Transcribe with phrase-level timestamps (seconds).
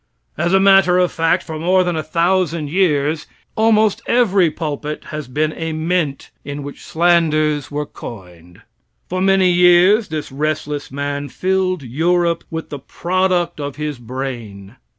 [0.35, 5.53] As a matter of fact, for more than 1,000 years almost every pulpit has been
[5.53, 8.63] a mint in which slanders were coined.
[9.09, 14.77] For many years this restless man filled Europe with the product of his brain.